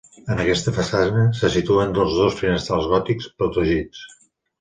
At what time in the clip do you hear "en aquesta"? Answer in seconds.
0.35-0.71